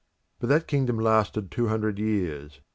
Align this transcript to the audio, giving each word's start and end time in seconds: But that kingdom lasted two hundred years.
But 0.39 0.47
that 0.49 0.65
kingdom 0.65 0.97
lasted 0.97 1.51
two 1.51 1.67
hundred 1.67 1.99
years. 1.99 2.59